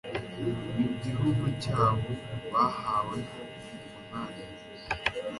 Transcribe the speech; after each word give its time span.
mu 0.77 0.87
gihugu 1.03 1.45
cyabo 1.63 2.11
bahaweho 2.51 3.39
umunani 3.99 4.43